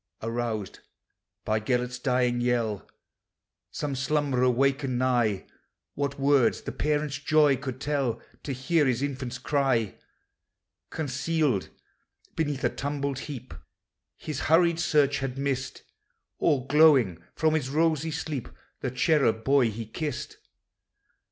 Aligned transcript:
Aroused 0.23 0.79
by 1.45 1.59
Gelert's 1.59 1.99
dying 1.99 2.41
yell, 2.41 2.89
Some 3.69 3.95
slumberer 3.95 4.49
wakened 4.49 4.97
nigh: 4.97 5.45
What 5.93 6.19
words 6.19 6.63
the 6.63 6.71
parent's 6.71 7.19
joy 7.19 7.55
could 7.55 7.79
tell 7.79 8.19
To 8.41 8.51
hear 8.51 8.87
his 8.87 9.03
infant's 9.03 9.37
cry! 9.37 9.99
Concealed 10.89 11.69
beneath 12.35 12.63
a 12.63 12.69
tumbled 12.69 13.19
heap 13.29 13.53
His 14.17 14.39
hurried 14.39 14.79
search 14.79 15.19
had 15.19 15.37
missed, 15.37 15.83
All 16.39 16.65
glowing 16.65 17.21
from 17.35 17.53
his 17.53 17.69
rosy 17.69 18.09
sleep, 18.09 18.49
The 18.79 18.89
cherub 18.89 19.43
boy 19.43 19.69
he 19.69 19.85
kissed. 19.85 20.37